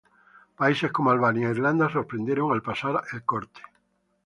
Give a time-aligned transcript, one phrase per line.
[0.61, 3.61] Países como Albania e Irlanda sorprendieron al pasar el corte.